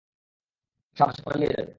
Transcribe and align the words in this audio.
শামা, 0.97 1.11
সে 1.15 1.21
পালিয়ে 1.27 1.51
যাবে। 1.55 1.69